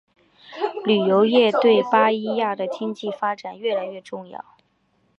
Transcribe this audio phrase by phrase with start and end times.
[0.83, 4.43] 旅游业对巴伊亚的经济发展越来越重要。